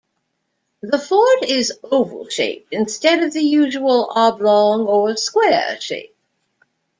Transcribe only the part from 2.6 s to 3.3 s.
instead